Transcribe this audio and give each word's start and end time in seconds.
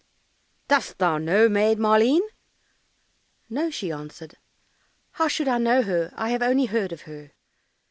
"Dost 0.67 0.97
thou 0.97 1.19
know 1.19 1.47
Maid 1.47 1.77
Maleen?" 1.77 2.21
"No," 3.51 3.69
she 3.69 3.91
answered, 3.91 4.33
"how 5.11 5.27
should 5.27 5.47
I 5.47 5.59
know 5.59 5.83
her; 5.83 6.11
I 6.15 6.29
have 6.31 6.41
only 6.41 6.65
heard 6.65 6.91
of 6.91 7.01
her." 7.01 7.33